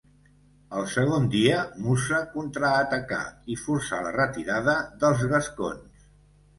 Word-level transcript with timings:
En 0.69 0.79
el 0.79 0.87
segon 0.93 1.27
dia 1.35 1.59
Mussa 1.83 2.23
contraatacà 2.33 3.21
i 3.57 3.61
forçà 3.67 4.03
la 4.09 4.17
retirada 4.19 4.79
dels 5.07 5.27
gascons. 5.37 6.07